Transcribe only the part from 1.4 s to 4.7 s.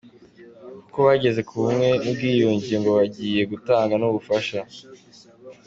ku bumwe n’ubwiyunge ngo bagiye gutanga ubufasha